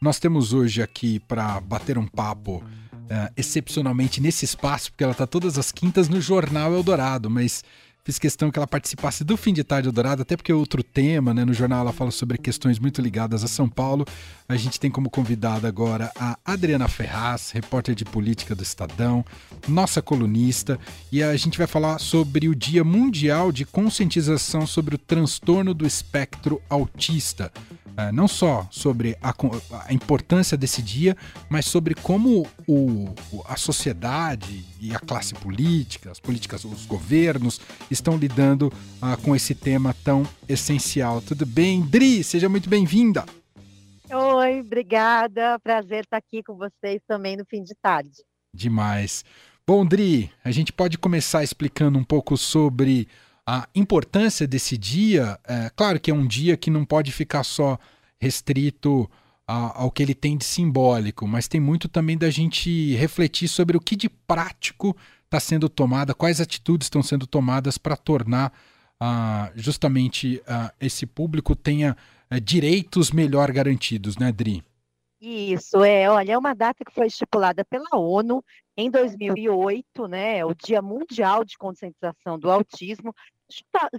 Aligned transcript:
Nós 0.00 0.20
temos 0.20 0.52
hoje 0.52 0.80
aqui 0.80 1.18
para 1.18 1.60
bater 1.60 1.98
um 1.98 2.06
papo 2.06 2.58
uh, 2.58 3.32
excepcionalmente 3.36 4.20
nesse 4.20 4.44
espaço, 4.44 4.92
porque 4.92 5.02
ela 5.02 5.12
está 5.12 5.26
todas 5.26 5.58
as 5.58 5.72
quintas 5.72 6.08
no 6.08 6.20
Jornal 6.20 6.72
Eldorado, 6.72 7.28
mas 7.28 7.64
fiz 8.04 8.16
questão 8.16 8.48
que 8.48 8.58
ela 8.58 8.66
participasse 8.66 9.24
do 9.24 9.36
Fim 9.36 9.52
de 9.52 9.64
Tarde 9.64 9.88
Eldorado, 9.88 10.22
até 10.22 10.36
porque 10.36 10.52
é 10.52 10.54
outro 10.54 10.84
tema, 10.84 11.34
né? 11.34 11.44
No 11.44 11.52
jornal 11.52 11.80
ela 11.80 11.92
fala 11.92 12.12
sobre 12.12 12.38
questões 12.38 12.78
muito 12.78 13.02
ligadas 13.02 13.42
a 13.42 13.48
São 13.48 13.68
Paulo. 13.68 14.06
A 14.48 14.56
gente 14.56 14.78
tem 14.78 14.88
como 14.90 15.10
convidada 15.10 15.66
agora 15.66 16.12
a 16.16 16.38
Adriana 16.44 16.86
Ferraz, 16.86 17.50
repórter 17.50 17.94
de 17.94 18.04
política 18.04 18.54
do 18.54 18.62
Estadão, 18.62 19.24
nossa 19.66 20.00
colunista, 20.00 20.78
e 21.10 21.22
a 21.22 21.36
gente 21.36 21.58
vai 21.58 21.66
falar 21.66 21.98
sobre 21.98 22.48
o 22.48 22.54
Dia 22.54 22.84
Mundial 22.84 23.50
de 23.50 23.66
Conscientização 23.66 24.66
sobre 24.66 24.94
o 24.94 24.98
Transtorno 24.98 25.74
do 25.74 25.86
Espectro 25.86 26.62
Autista. 26.70 27.52
É, 27.98 28.12
não 28.12 28.28
só 28.28 28.64
sobre 28.70 29.18
a, 29.20 29.34
a, 29.88 29.92
importância 29.92 30.56
desse 30.56 30.80
dia, 30.80 31.16
mas 31.50 31.66
sobre 31.66 31.96
como 31.96 32.46
o, 32.64 33.12
a 33.44 33.56
sociedade 33.56 34.64
e 34.80 34.94
a 34.94 35.00
classe 35.00 35.34
política, 35.34 36.12
as 36.12 36.20
políticas, 36.20 36.64
os 36.64 36.86
governos 36.86 37.60
estão 37.90 38.16
lidando 38.16 38.68
uh, 39.02 39.20
com 39.24 39.34
esse 39.34 39.52
tema 39.52 39.92
tão 40.04 40.22
essencial. 40.48 41.20
Tudo 41.20 41.44
bem, 41.44 41.82
Dri? 41.82 42.22
Seja 42.22 42.48
muito 42.48 42.68
bem-vinda. 42.70 43.24
Oi, 44.08 44.60
obrigada. 44.60 45.58
Prazer 45.58 46.04
estar 46.04 46.18
aqui 46.18 46.40
com 46.44 46.54
vocês 46.54 47.02
também 47.04 47.36
no 47.36 47.44
fim 47.44 47.64
de 47.64 47.74
tarde. 47.82 48.22
Demais. 48.54 49.24
Bom, 49.66 49.84
Dri, 49.84 50.30
a 50.44 50.52
gente 50.52 50.72
pode 50.72 50.96
começar 50.96 51.42
explicando 51.42 51.98
um 51.98 52.04
pouco 52.04 52.36
sobre 52.36 53.08
a 53.50 53.66
importância 53.74 54.46
desse 54.46 54.76
dia, 54.76 55.40
é, 55.48 55.70
claro 55.74 55.98
que 55.98 56.10
é 56.10 56.14
um 56.14 56.26
dia 56.26 56.54
que 56.54 56.68
não 56.68 56.84
pode 56.84 57.10
ficar 57.10 57.42
só 57.42 57.78
restrito 58.20 59.10
a, 59.46 59.84
ao 59.84 59.90
que 59.90 60.02
ele 60.02 60.14
tem 60.14 60.36
de 60.36 60.44
simbólico, 60.44 61.26
mas 61.26 61.48
tem 61.48 61.58
muito 61.58 61.88
também 61.88 62.18
da 62.18 62.28
gente 62.28 62.94
refletir 62.96 63.48
sobre 63.48 63.74
o 63.74 63.80
que 63.80 63.96
de 63.96 64.10
prático 64.10 64.94
está 65.24 65.40
sendo 65.40 65.66
tomada, 65.66 66.14
quais 66.14 66.42
atitudes 66.42 66.84
estão 66.84 67.02
sendo 67.02 67.26
tomadas 67.26 67.78
para 67.78 67.96
tornar 67.96 68.52
uh, 69.02 69.50
justamente 69.54 70.42
uh, 70.46 70.70
esse 70.78 71.06
público 71.06 71.56
tenha 71.56 71.96
uh, 72.30 72.38
direitos 72.38 73.10
melhor 73.10 73.50
garantidos, 73.50 74.18
né, 74.18 74.30
Dri? 74.30 74.62
Isso, 75.22 75.82
é, 75.82 76.08
olha, 76.10 76.32
é 76.32 76.38
uma 76.38 76.54
data 76.54 76.84
que 76.84 76.92
foi 76.92 77.06
estipulada 77.06 77.64
pela 77.64 77.96
ONU 77.96 78.44
em 78.76 78.90
2008, 78.90 80.06
né, 80.06 80.44
o 80.44 80.54
Dia 80.54 80.82
Mundial 80.82 81.44
de 81.44 81.56
Conscientização 81.56 82.38
do 82.38 82.50
Autismo, 82.50 83.14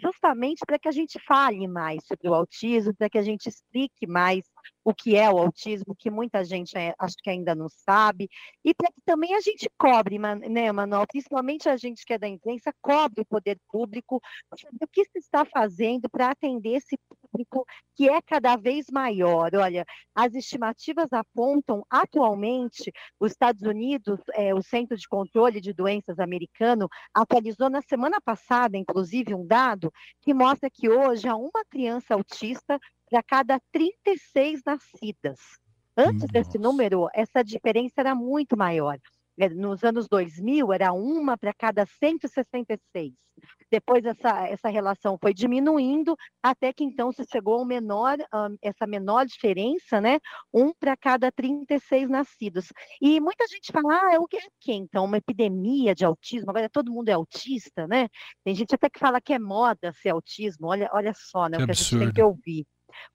justamente 0.01 0.59
para 0.65 0.77
que 0.77 0.87
a 0.87 0.91
gente 0.91 1.19
fale 1.27 1.67
mais 1.67 2.05
sobre 2.05 2.29
o 2.29 2.33
autismo, 2.33 2.93
para 2.95 3.09
que 3.09 3.17
a 3.17 3.21
gente 3.21 3.47
explique 3.47 4.05
mais 4.05 4.45
o 4.83 4.93
que 4.93 5.15
é 5.15 5.29
o 5.29 5.37
autismo, 5.37 5.95
que 5.95 6.09
muita 6.09 6.43
gente 6.43 6.77
é, 6.77 6.93
acho 6.97 7.15
que 7.21 7.29
ainda 7.29 7.55
não 7.55 7.67
sabe, 7.69 8.29
e 8.63 8.73
para 8.73 8.91
que 8.91 9.01
também 9.05 9.35
a 9.35 9.41
gente 9.41 9.69
cobre, 9.77 10.17
né, 10.17 10.71
Manuel, 10.71 11.05
principalmente 11.07 11.67
a 11.67 11.77
gente 11.77 12.05
que 12.05 12.13
é 12.13 12.17
da 12.17 12.27
imprensa, 12.27 12.73
cobre 12.81 13.21
o 13.21 13.25
poder 13.25 13.59
público, 13.67 14.21
o 14.51 14.87
que 14.87 15.03
se 15.05 15.19
está 15.19 15.45
fazendo 15.45 16.09
para 16.09 16.31
atender 16.31 16.77
esse 16.77 16.97
público 17.31 17.65
que 17.95 18.09
é 18.09 18.21
cada 18.21 18.55
vez 18.55 18.87
maior. 18.91 19.53
Olha, 19.55 19.85
as 20.15 20.33
estimativas 20.33 21.11
apontam, 21.11 21.85
atualmente, 21.89 22.91
os 23.19 23.31
Estados 23.31 23.61
Unidos, 23.61 24.19
é, 24.33 24.53
o 24.53 24.61
Centro 24.61 24.97
de 24.97 25.07
Controle 25.07 25.61
de 25.61 25.73
Doenças 25.73 26.19
americano, 26.19 26.87
atualizou 27.13 27.69
na 27.69 27.81
semana 27.81 28.19
passada, 28.21 28.77
inclusive, 28.77 29.33
um 29.33 29.45
dado 29.45 29.91
que 30.21 30.33
mostra 30.33 30.69
que 30.69 30.89
hoje 30.89 31.27
há 31.27 31.35
uma 31.35 31.63
criança 31.69 32.13
autista 32.13 32.79
para 33.09 33.23
cada 33.23 33.59
36 33.71 34.61
nascidas. 34.65 35.39
Antes 35.97 36.21
Nossa. 36.21 36.27
desse 36.27 36.57
número, 36.57 37.09
essa 37.13 37.43
diferença 37.43 37.95
era 37.97 38.15
muito 38.15 38.55
maior. 38.55 38.97
É, 39.39 39.47
nos 39.47 39.83
anos 39.85 40.07
2000, 40.09 40.73
era 40.73 40.91
uma 40.91 41.37
para 41.37 41.53
cada 41.53 41.85
166. 41.85 43.13
Depois, 43.71 44.03
essa, 44.03 44.47
essa 44.47 44.67
relação 44.67 45.17
foi 45.17 45.33
diminuindo, 45.33 46.13
até 46.43 46.73
que 46.73 46.83
então 46.83 47.09
se 47.11 47.23
chegou 47.31 47.55
ao 47.55 47.65
menor, 47.65 48.17
um, 48.33 48.57
essa 48.61 48.85
menor 48.85 49.25
diferença, 49.25 50.01
né? 50.01 50.19
Um 50.53 50.73
para 50.73 50.97
cada 50.97 51.31
36 51.31 52.09
nascidos. 52.09 52.67
E 53.01 53.19
muita 53.21 53.47
gente 53.47 53.71
fala, 53.71 53.99
ah, 54.01 54.13
é 54.13 54.19
o 54.19 54.27
que 54.27 54.37
é 54.37 54.47
que 54.59 54.73
então? 54.73 55.05
Uma 55.05 55.17
epidemia 55.17 55.95
de 55.95 56.03
autismo, 56.03 56.49
agora 56.49 56.69
todo 56.69 56.91
mundo 56.91 57.07
é 57.07 57.13
autista, 57.13 57.87
né? 57.87 58.09
Tem 58.43 58.53
gente 58.53 58.75
até 58.75 58.89
que 58.89 58.99
fala 58.99 59.21
que 59.21 59.33
é 59.33 59.39
moda 59.39 59.93
ser 59.93 60.09
autismo, 60.09 60.67
olha, 60.67 60.89
olha 60.91 61.13
só, 61.15 61.47
né? 61.47 61.57
Que 61.57 61.63
o 61.63 61.65
que 61.65 61.71
absurdo. 61.71 62.01
a 62.01 62.05
gente 62.05 62.13
tem 62.13 62.13
que 62.13 62.23
ouvir. 62.23 62.67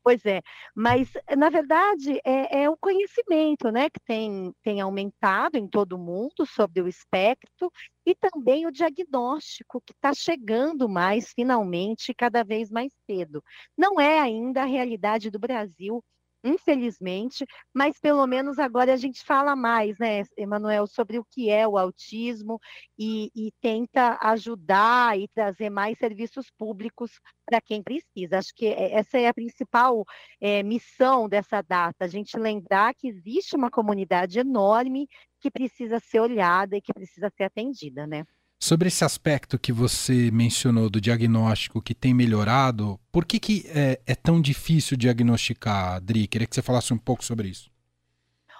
Pois 0.02 0.24
é, 0.24 0.40
mas 0.74 1.12
na 1.36 1.50
verdade 1.50 2.20
é, 2.24 2.62
é, 2.62 2.70
o 2.70 2.76
conhecimento 2.76 3.70
né, 3.70 3.88
que 3.90 4.00
tem, 4.04 4.52
tem 4.62 4.80
aumentado 4.80 5.56
em 5.56 5.68
todo 5.68 5.94
o 5.94 5.98
mundo 5.98 6.46
sobre 6.46 6.80
o 6.80 6.88
espectro 6.88 7.70
e 8.06 8.14
também 8.14 8.66
o 8.66 8.72
diagnóstico 8.72 9.80
que 9.80 9.92
está 9.92 10.12
chegando 10.12 10.88
mais 10.88 11.32
finalmente, 11.32 12.14
cada 12.14 12.44
vez 12.44 12.70
mais 12.70 12.92
cedo. 13.06 13.42
Não 13.76 14.00
é 14.00 14.18
ainda 14.18 14.62
a 14.62 14.66
realidade 14.66 15.30
do 15.30 15.38
Brasil 15.38 16.02
infelizmente, 16.44 17.46
mas 17.72 17.98
pelo 17.98 18.26
menos 18.26 18.58
agora 18.58 18.92
a 18.92 18.96
gente 18.96 19.24
fala 19.24 19.56
mais, 19.56 19.98
né, 19.98 20.22
Emanuel, 20.36 20.86
sobre 20.86 21.18
o 21.18 21.24
que 21.24 21.48
é 21.50 21.66
o 21.66 21.78
autismo 21.78 22.60
e, 22.98 23.30
e 23.34 23.52
tenta 23.60 24.18
ajudar 24.20 25.18
e 25.18 25.26
trazer 25.28 25.70
mais 25.70 25.98
serviços 25.98 26.50
públicos 26.50 27.18
para 27.46 27.60
quem 27.60 27.82
precisa. 27.82 28.38
Acho 28.38 28.54
que 28.54 28.66
é, 28.66 28.92
essa 28.92 29.18
é 29.18 29.26
a 29.26 29.34
principal 29.34 30.04
é, 30.40 30.62
missão 30.62 31.28
dessa 31.28 31.62
data, 31.62 32.04
a 32.04 32.08
gente 32.08 32.36
lembrar 32.38 32.94
que 32.94 33.08
existe 33.08 33.56
uma 33.56 33.70
comunidade 33.70 34.38
enorme 34.38 35.08
que 35.40 35.50
precisa 35.50 35.98
ser 36.00 36.20
olhada 36.20 36.76
e 36.76 36.82
que 36.82 36.92
precisa 36.92 37.30
ser 37.30 37.44
atendida, 37.44 38.06
né? 38.06 38.24
Sobre 38.64 38.88
esse 38.88 39.04
aspecto 39.04 39.58
que 39.58 39.70
você 39.70 40.30
mencionou 40.30 40.88
do 40.88 40.98
diagnóstico 40.98 41.82
que 41.82 41.94
tem 41.94 42.14
melhorado, 42.14 42.98
por 43.12 43.26
que, 43.26 43.38
que 43.38 43.66
é, 43.68 44.00
é 44.06 44.14
tão 44.14 44.40
difícil 44.40 44.96
diagnosticar, 44.96 45.96
Adri? 45.96 46.26
Queria 46.26 46.46
que 46.46 46.54
você 46.54 46.62
falasse 46.62 46.90
um 46.90 46.96
pouco 46.96 47.22
sobre 47.22 47.48
isso. 47.48 47.70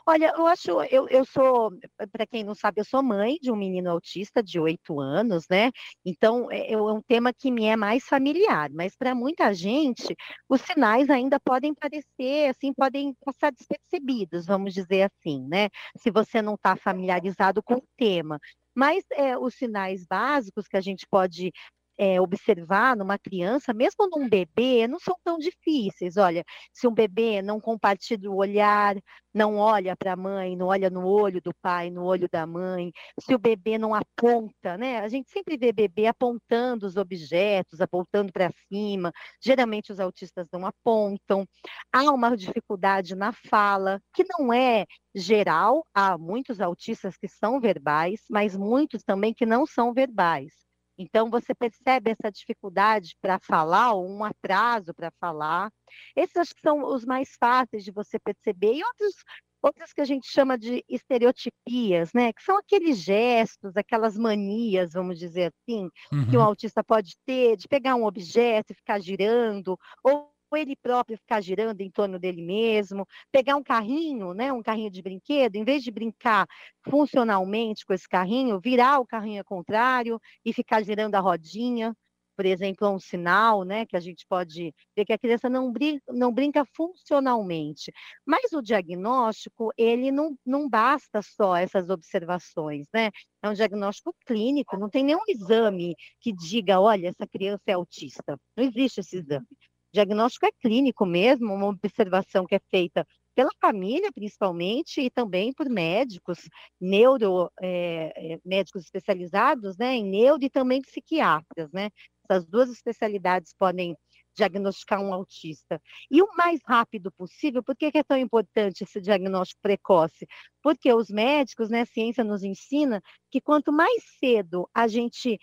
Olha, 0.06 0.34
eu 0.36 0.46
acho, 0.46 0.70
eu, 0.90 1.08
eu 1.08 1.24
sou, 1.24 1.70
para 2.12 2.26
quem 2.26 2.44
não 2.44 2.54
sabe, 2.54 2.82
eu 2.82 2.84
sou 2.84 3.02
mãe 3.02 3.38
de 3.40 3.50
um 3.50 3.56
menino 3.56 3.88
autista 3.88 4.42
de 4.42 4.60
oito 4.60 5.00
anos, 5.00 5.46
né? 5.48 5.70
Então, 6.04 6.52
é, 6.52 6.72
é, 6.72 6.76
um 6.76 7.00
tema 7.00 7.32
que 7.32 7.50
me 7.50 7.64
é 7.64 7.74
mais 7.74 8.04
familiar, 8.04 8.68
mas 8.70 8.94
para 8.94 9.14
muita 9.14 9.54
gente, 9.54 10.14
os 10.46 10.60
sinais 10.60 11.08
ainda 11.08 11.40
podem 11.40 11.72
parecer, 11.72 12.50
assim, 12.50 12.74
podem 12.74 13.14
passar 13.24 13.50
despercebidos, 13.52 14.44
vamos 14.44 14.74
dizer 14.74 15.10
assim, 15.10 15.48
né? 15.48 15.70
Se 15.96 16.10
você 16.10 16.42
não 16.42 16.56
está 16.56 16.76
familiarizado 16.76 17.62
com 17.62 17.76
o 17.76 17.84
tema. 17.96 18.38
Mas 18.74 19.04
é, 19.12 19.36
os 19.38 19.54
sinais 19.54 20.04
básicos 20.04 20.66
que 20.66 20.76
a 20.76 20.80
gente 20.80 21.06
pode 21.06 21.52
é, 21.98 22.20
observar 22.20 22.96
numa 22.96 23.18
criança, 23.18 23.72
mesmo 23.72 24.08
num 24.10 24.28
bebê, 24.28 24.86
não 24.88 24.98
são 24.98 25.16
tão 25.24 25.38
difíceis. 25.38 26.16
Olha, 26.16 26.44
se 26.72 26.86
um 26.86 26.94
bebê 26.94 27.42
não 27.42 27.60
compartilha 27.60 28.30
o 28.30 28.36
olhar, 28.36 28.96
não 29.32 29.56
olha 29.56 29.96
para 29.96 30.12
a 30.12 30.16
mãe, 30.16 30.56
não 30.56 30.66
olha 30.66 30.88
no 30.88 31.06
olho 31.06 31.40
do 31.42 31.52
pai, 31.60 31.90
no 31.90 32.04
olho 32.04 32.28
da 32.30 32.46
mãe, 32.46 32.92
se 33.20 33.34
o 33.34 33.38
bebê 33.38 33.78
não 33.78 33.94
aponta, 33.94 34.78
né? 34.78 35.00
A 35.00 35.08
gente 35.08 35.30
sempre 35.30 35.56
vê 35.56 35.72
bebê 35.72 36.06
apontando 36.06 36.86
os 36.86 36.96
objetos, 36.96 37.80
apontando 37.80 38.32
para 38.32 38.50
cima. 38.68 39.12
Geralmente 39.42 39.92
os 39.92 39.98
autistas 40.00 40.46
não 40.52 40.64
apontam. 40.66 41.46
Há 41.92 42.10
uma 42.12 42.36
dificuldade 42.36 43.14
na 43.14 43.32
fala, 43.32 44.00
que 44.14 44.24
não 44.38 44.52
é 44.52 44.86
geral, 45.14 45.86
há 45.94 46.18
muitos 46.18 46.60
autistas 46.60 47.16
que 47.16 47.28
são 47.28 47.60
verbais, 47.60 48.22
mas 48.30 48.56
muitos 48.56 49.02
também 49.02 49.32
que 49.34 49.46
não 49.46 49.66
são 49.66 49.92
verbais. 49.92 50.52
Então, 50.98 51.30
você 51.30 51.54
percebe 51.54 52.10
essa 52.10 52.30
dificuldade 52.30 53.16
para 53.20 53.38
falar, 53.40 53.92
ou 53.92 54.08
um 54.08 54.24
atraso 54.24 54.94
para 54.94 55.10
falar. 55.20 55.70
Esses 56.16 56.36
acho 56.36 56.54
que 56.54 56.60
são 56.60 56.84
os 56.84 57.04
mais 57.04 57.30
fáceis 57.38 57.84
de 57.84 57.90
você 57.90 58.18
perceber, 58.18 58.74
e 58.74 58.84
outros, 58.84 59.14
outros 59.62 59.92
que 59.92 60.00
a 60.00 60.04
gente 60.04 60.26
chama 60.28 60.58
de 60.58 60.84
estereotipias, 60.88 62.12
né? 62.12 62.32
Que 62.32 62.42
são 62.42 62.58
aqueles 62.58 62.98
gestos, 62.98 63.76
aquelas 63.76 64.16
manias, 64.16 64.92
vamos 64.92 65.18
dizer 65.18 65.52
assim, 65.52 65.88
uhum. 66.12 66.30
que 66.30 66.36
um 66.36 66.42
autista 66.42 66.84
pode 66.84 67.14
ter, 67.24 67.56
de 67.56 67.66
pegar 67.66 67.94
um 67.94 68.04
objeto 68.04 68.72
e 68.72 68.76
ficar 68.76 69.00
girando, 69.00 69.78
ou 70.02 70.33
ele 70.56 70.76
próprio 70.76 71.16
ficar 71.18 71.40
girando 71.40 71.80
em 71.80 71.90
torno 71.90 72.18
dele 72.18 72.42
mesmo, 72.42 73.06
pegar 73.32 73.56
um 73.56 73.62
carrinho, 73.62 74.34
né, 74.34 74.52
um 74.52 74.62
carrinho 74.62 74.90
de 74.90 75.02
brinquedo, 75.02 75.56
em 75.56 75.64
vez 75.64 75.82
de 75.82 75.90
brincar 75.90 76.46
funcionalmente 76.88 77.84
com 77.86 77.94
esse 77.94 78.08
carrinho, 78.08 78.60
virar 78.60 78.98
o 79.00 79.06
carrinho 79.06 79.40
ao 79.40 79.44
contrário 79.44 80.20
e 80.44 80.52
ficar 80.52 80.82
girando 80.82 81.14
a 81.14 81.20
rodinha, 81.20 81.94
por 82.36 82.46
exemplo, 82.46 82.86
é 82.86 82.90
um 82.90 82.98
sinal, 82.98 83.64
né, 83.64 83.86
que 83.86 83.96
a 83.96 84.00
gente 84.00 84.26
pode 84.26 84.74
ver 84.96 85.04
que 85.04 85.12
a 85.12 85.18
criança 85.18 85.48
não 85.48 85.70
brinca, 85.72 86.12
não 86.12 86.32
brinca 86.32 86.64
funcionalmente. 86.74 87.92
Mas 88.26 88.52
o 88.52 88.60
diagnóstico, 88.62 89.72
ele 89.76 90.10
não, 90.10 90.36
não 90.44 90.68
basta 90.68 91.22
só 91.22 91.56
essas 91.56 91.88
observações, 91.88 92.86
né? 92.92 93.10
É 93.42 93.48
um 93.48 93.54
diagnóstico 93.54 94.14
clínico, 94.26 94.76
não 94.76 94.90
tem 94.90 95.04
nenhum 95.04 95.22
exame 95.28 95.94
que 96.20 96.32
diga, 96.32 96.80
olha, 96.80 97.08
essa 97.08 97.26
criança 97.26 97.62
é 97.66 97.72
autista. 97.72 98.38
Não 98.56 98.64
existe 98.64 99.00
esse 99.00 99.16
exame 99.18 99.46
diagnóstico 99.94 100.46
é 100.46 100.50
clínico 100.60 101.06
mesmo, 101.06 101.54
uma 101.54 101.68
observação 101.68 102.44
que 102.44 102.56
é 102.56 102.60
feita 102.70 103.06
pela 103.34 103.50
família, 103.60 104.12
principalmente, 104.12 105.00
e 105.00 105.10
também 105.10 105.52
por 105.52 105.68
médicos, 105.68 106.38
neuro, 106.80 107.50
é, 107.62 108.38
médicos 108.44 108.84
especializados 108.84 109.76
né, 109.76 109.94
em 109.94 110.04
neuro 110.04 110.44
e 110.44 110.50
também 110.50 110.82
psiquiatras, 110.82 111.70
né? 111.72 111.90
Essas 112.28 112.46
duas 112.46 112.70
especialidades 112.70 113.52
podem 113.58 113.96
diagnosticar 114.36 115.00
um 115.00 115.12
autista. 115.12 115.80
E 116.10 116.20
o 116.20 116.28
mais 116.36 116.60
rápido 116.66 117.12
possível, 117.12 117.62
por 117.62 117.76
que 117.76 117.90
é 117.94 118.02
tão 118.02 118.16
importante 118.16 118.82
esse 118.82 119.00
diagnóstico 119.00 119.60
precoce? 119.62 120.26
Porque 120.62 120.92
os 120.92 121.08
médicos, 121.08 121.70
né, 121.70 121.82
a 121.82 121.86
ciência 121.86 122.24
nos 122.24 122.42
ensina 122.42 123.00
que 123.30 123.40
quanto 123.40 123.72
mais 123.72 124.02
cedo 124.18 124.68
a 124.74 124.88
gente 124.88 125.38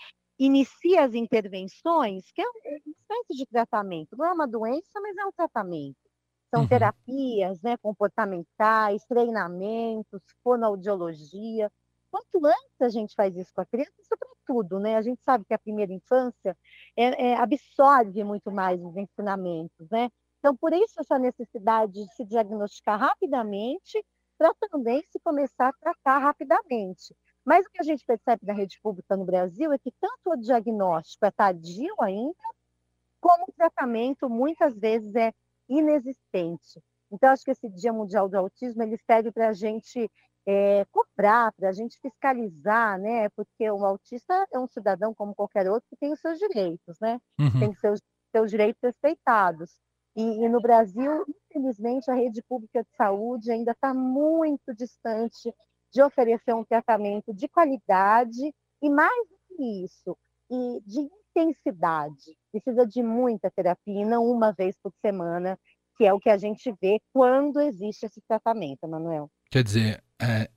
inicia 0.45 1.03
as 1.05 1.13
intervenções, 1.13 2.31
que 2.31 2.41
é 2.41 2.45
um 2.45 2.91
espécie 2.91 3.33
de 3.37 3.45
tratamento, 3.45 4.17
não 4.17 4.25
é 4.25 4.33
uma 4.33 4.47
doença, 4.47 4.99
mas 5.01 5.15
é 5.17 5.25
um 5.25 5.31
tratamento. 5.31 5.97
São 6.49 6.63
uhum. 6.63 6.67
terapias 6.67 7.61
né, 7.61 7.77
comportamentais, 7.77 9.05
treinamentos, 9.05 10.21
fonoaudiologia. 10.43 11.71
Quanto 12.09 12.45
antes 12.45 12.81
a 12.81 12.89
gente 12.89 13.15
faz 13.15 13.35
isso 13.37 13.53
com 13.53 13.61
a 13.61 13.65
criança, 13.65 13.93
isso 13.99 14.17
para 14.17 14.29
tudo, 14.45 14.79
né? 14.79 14.97
A 14.97 15.01
gente 15.01 15.23
sabe 15.23 15.45
que 15.45 15.53
a 15.53 15.59
primeira 15.59 15.93
infância 15.93 16.57
é, 16.97 17.29
é, 17.29 17.35
absorve 17.35 18.21
muito 18.23 18.51
mais 18.51 18.81
os 18.83 18.97
ensinamentos, 18.97 19.89
né? 19.89 20.09
Então, 20.39 20.57
por 20.57 20.73
isso 20.73 20.99
essa 20.99 21.17
necessidade 21.17 21.93
de 21.93 22.13
se 22.15 22.25
diagnosticar 22.25 22.99
rapidamente, 22.99 24.03
para 24.37 24.53
também 24.69 25.03
se 25.09 25.19
começar 25.19 25.69
a 25.69 25.73
tratar 25.73 26.17
rapidamente. 26.17 27.15
Mas 27.45 27.65
o 27.65 27.69
que 27.69 27.81
a 27.81 27.83
gente 27.83 28.05
percebe 28.05 28.45
na 28.45 28.53
rede 28.53 28.79
pública 28.81 29.17
no 29.17 29.25
Brasil 29.25 29.73
é 29.73 29.79
que 29.79 29.91
tanto 29.99 30.31
o 30.31 30.37
diagnóstico 30.37 31.25
é 31.25 31.31
tardio 31.31 31.95
ainda, 31.99 32.35
como 33.19 33.45
o 33.47 33.53
tratamento 33.53 34.29
muitas 34.29 34.77
vezes 34.77 35.13
é 35.15 35.31
inexistente. 35.67 36.81
Então, 37.11 37.29
acho 37.29 37.43
que 37.43 37.51
esse 37.51 37.69
Dia 37.69 37.91
Mundial 37.91 38.29
do 38.29 38.37
Autismo 38.37 38.81
ele 38.83 38.97
serve 39.05 39.31
para 39.31 39.49
a 39.49 39.53
gente 39.53 40.09
é, 40.45 40.85
cobrar, 40.91 41.51
para 41.53 41.69
a 41.69 41.71
gente 41.71 41.99
fiscalizar, 41.99 42.99
né? 42.99 43.29
Porque 43.29 43.69
o 43.69 43.85
autista 43.85 44.47
é 44.51 44.59
um 44.59 44.67
cidadão 44.67 45.13
como 45.13 45.35
qualquer 45.35 45.69
outro 45.69 45.87
que 45.89 45.97
tem 45.97 46.11
os 46.13 46.19
seus 46.19 46.39
direitos, 46.39 46.97
né? 46.99 47.19
Uhum. 47.39 47.59
Tem 47.59 47.73
seus, 47.75 47.99
seus 48.31 48.49
direitos 48.49 48.81
respeitados. 48.81 49.77
E, 50.15 50.21
e, 50.21 50.49
no 50.49 50.61
Brasil, 50.61 51.25
infelizmente, 51.49 52.09
a 52.09 52.15
rede 52.15 52.41
pública 52.43 52.83
de 52.83 52.89
saúde 52.95 53.51
ainda 53.51 53.71
está 53.71 53.93
muito 53.93 54.73
distante 54.73 55.53
de 55.91 56.01
oferecer 56.01 56.53
um 56.53 56.63
tratamento 56.63 57.33
de 57.33 57.47
qualidade 57.47 58.53
e 58.81 58.89
mais 58.89 59.27
do 59.27 59.55
que 59.55 59.85
isso, 59.85 60.17
e 60.49 60.81
de 60.85 61.09
intensidade. 61.31 62.37
Precisa 62.51 62.85
de 62.85 63.03
muita 63.03 63.51
terapia, 63.51 64.05
não 64.05 64.25
uma 64.25 64.51
vez 64.51 64.75
por 64.81 64.91
semana, 65.01 65.57
que 65.97 66.05
é 66.05 66.13
o 66.13 66.19
que 66.19 66.29
a 66.29 66.37
gente 66.37 66.73
vê 66.81 66.99
quando 67.13 67.59
existe 67.59 68.05
esse 68.05 68.21
tratamento, 68.27 68.87
Manuel. 68.87 69.29
Quer 69.49 69.63
dizer, 69.63 70.03
é, 70.19 70.49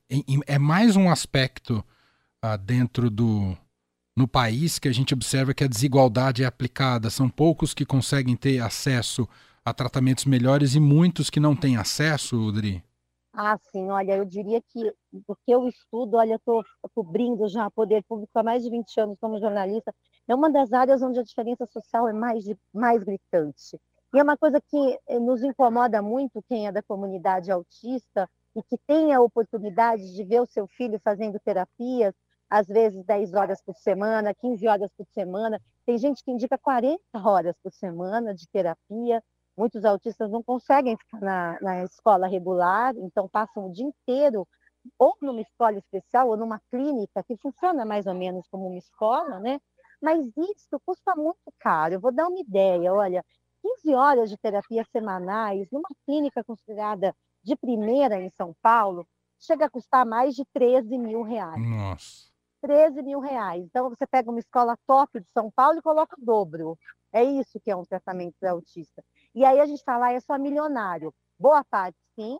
é 0.46 0.58
mais 0.58 0.96
um 0.96 1.10
aspecto 1.10 1.84
ah, 2.40 2.56
dentro 2.56 3.10
do 3.10 3.56
no 4.16 4.28
país 4.28 4.78
que 4.78 4.86
a 4.86 4.92
gente 4.92 5.12
observa 5.12 5.52
que 5.52 5.64
a 5.64 5.68
desigualdade 5.68 6.44
é 6.44 6.46
aplicada. 6.46 7.10
São 7.10 7.28
poucos 7.28 7.74
que 7.74 7.84
conseguem 7.84 8.36
ter 8.36 8.60
acesso 8.60 9.28
a 9.64 9.72
tratamentos 9.72 10.24
melhores 10.24 10.74
e 10.74 10.80
muitos 10.80 11.30
que 11.30 11.40
não 11.40 11.56
têm 11.56 11.76
acesso, 11.76 12.38
Udri? 12.38 12.82
Ah, 13.36 13.58
sim, 13.72 13.90
olha, 13.90 14.16
eu 14.16 14.24
diria 14.24 14.62
que 14.62 14.92
o 15.26 15.34
que 15.34 15.50
eu 15.50 15.66
estudo, 15.66 16.16
olha, 16.16 16.34
eu 16.34 16.36
estou 16.36 16.62
cobrindo 16.94 17.48
já 17.48 17.68
poder 17.70 18.04
público 18.04 18.30
há 18.38 18.42
mais 18.44 18.62
de 18.62 18.70
20 18.70 18.96
anos 19.00 19.18
como 19.18 19.40
jornalista, 19.40 19.92
é 20.28 20.34
uma 20.34 20.48
das 20.50 20.72
áreas 20.72 21.02
onde 21.02 21.18
a 21.18 21.22
diferença 21.24 21.66
social 21.66 22.06
é 22.08 22.12
mais, 22.12 22.44
mais 22.72 23.02
gritante. 23.02 23.76
E 24.14 24.18
é 24.20 24.22
uma 24.22 24.36
coisa 24.36 24.60
que 24.60 24.98
eh, 25.08 25.18
nos 25.18 25.42
incomoda 25.42 26.00
muito 26.00 26.40
quem 26.48 26.68
é 26.68 26.72
da 26.72 26.82
comunidade 26.82 27.50
autista 27.50 28.30
e 28.54 28.62
que 28.62 28.78
tem 28.86 29.12
a 29.12 29.20
oportunidade 29.20 30.14
de 30.14 30.22
ver 30.24 30.40
o 30.40 30.46
seu 30.46 30.68
filho 30.68 31.00
fazendo 31.02 31.40
terapias, 31.40 32.14
às 32.48 32.68
vezes 32.68 33.04
10 33.04 33.32
horas 33.34 33.60
por 33.60 33.74
semana, 33.74 34.32
15 34.32 34.68
horas 34.68 34.90
por 34.96 35.06
semana. 35.08 35.60
Tem 35.84 35.98
gente 35.98 36.22
que 36.22 36.30
indica 36.30 36.56
40 36.56 37.02
horas 37.18 37.56
por 37.60 37.72
semana 37.72 38.32
de 38.32 38.46
terapia. 38.48 39.20
Muitos 39.56 39.84
autistas 39.84 40.30
não 40.30 40.42
conseguem 40.42 40.96
ficar 40.96 41.20
na, 41.20 41.58
na 41.60 41.84
escola 41.84 42.26
regular, 42.26 42.94
então 42.96 43.28
passam 43.28 43.66
o 43.66 43.72
dia 43.72 43.84
inteiro 43.84 44.46
ou 44.98 45.16
numa 45.22 45.40
escola 45.40 45.78
especial 45.78 46.28
ou 46.28 46.36
numa 46.36 46.60
clínica 46.70 47.22
que 47.22 47.36
funciona 47.36 47.84
mais 47.84 48.06
ou 48.06 48.14
menos 48.14 48.46
como 48.48 48.66
uma 48.66 48.78
escola, 48.78 49.38
né? 49.38 49.60
Mas 50.02 50.26
isso 50.36 50.80
custa 50.84 51.14
muito 51.16 51.52
caro. 51.58 51.94
Eu 51.94 52.00
vou 52.00 52.12
dar 52.12 52.28
uma 52.28 52.40
ideia, 52.40 52.92
olha, 52.92 53.24
15 53.62 53.94
horas 53.94 54.28
de 54.28 54.36
terapia 54.36 54.84
semanais 54.92 55.66
numa 55.70 55.88
clínica 56.04 56.44
considerada 56.44 57.14
de 57.42 57.56
primeira 57.56 58.20
em 58.20 58.28
São 58.30 58.54
Paulo 58.60 59.06
chega 59.40 59.66
a 59.66 59.70
custar 59.70 60.04
mais 60.04 60.34
de 60.34 60.44
13 60.52 60.98
mil 60.98 61.22
reais. 61.22 61.60
Nossa. 61.60 62.28
13 62.62 63.02
mil 63.02 63.20
reais. 63.20 63.62
Então, 63.64 63.90
você 63.90 64.06
pega 64.06 64.30
uma 64.30 64.40
escola 64.40 64.76
top 64.86 65.20
de 65.20 65.30
São 65.30 65.50
Paulo 65.50 65.78
e 65.78 65.82
coloca 65.82 66.16
o 66.18 66.24
dobro. 66.24 66.78
É 67.12 67.22
isso 67.22 67.60
que 67.60 67.70
é 67.70 67.76
um 67.76 67.84
tratamento 67.84 68.34
para 68.40 68.52
autista. 68.52 69.04
E 69.34 69.44
aí 69.44 69.60
a 69.60 69.66
gente 69.66 69.82
fala, 69.82 70.06
ah, 70.06 70.12
é 70.12 70.20
só 70.20 70.38
milionário. 70.38 71.12
Boa 71.38 71.64
parte, 71.64 71.98
sim, 72.14 72.38